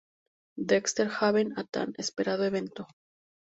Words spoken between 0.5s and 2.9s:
Dexter Haven a tan esperado evento.